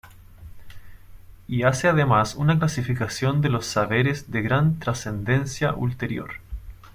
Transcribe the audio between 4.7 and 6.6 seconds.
trascendencia ulterior.